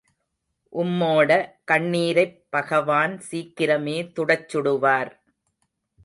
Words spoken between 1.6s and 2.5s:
கண்ணீரைப்